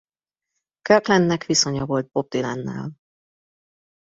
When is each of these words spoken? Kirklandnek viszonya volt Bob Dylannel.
Kirklandnek 0.81 1.43
viszonya 1.43 1.85
volt 1.85 2.09
Bob 2.11 2.27
Dylannel. 2.27 2.91